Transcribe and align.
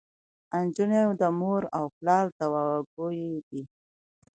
انجونو 0.57 1.03
د 1.19 1.21
مور 1.39 1.61
او 1.77 1.85
پلار 1.97 2.25
دوعاګويه 2.39 3.37
دي. 3.47 3.61